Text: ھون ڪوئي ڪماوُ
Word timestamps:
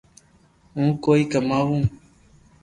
ھون 0.73 0.87
ڪوئي 1.03 1.23
ڪماوُ 1.31 1.77